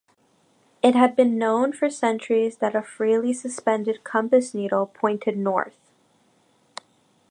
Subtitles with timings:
[0.81, 5.77] It had been known for centuries that a freely suspended compass needle pointed north.